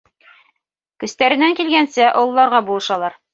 Көстәренән 1.03 1.53
килгәнсә, 1.61 2.09
ололарға 2.23 2.63
булышалар. 2.73 3.21